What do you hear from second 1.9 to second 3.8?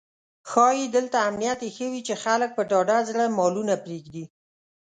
وي چې خلک په ډاډه زړه مالونه